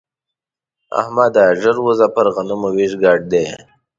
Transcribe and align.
احمده! 1.01 1.45
ژر 1.61 1.75
ورځه 1.81 2.07
پر 2.15 2.25
غنمو 2.35 2.69
وېش 2.75 2.93
ګډ 3.03 3.19
دی. 3.31 3.45